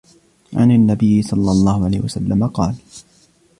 عَنْ 0.53 0.71
النَّبِيِّ 0.71 1.21
صَلَّى 1.21 1.51
اللَّهُ 1.51 1.85
عَلَيْهِ 1.85 1.99
وَسَلَّمَ 2.01 2.31
أَنَّهُ 2.33 2.47
قَالَ 2.47 2.75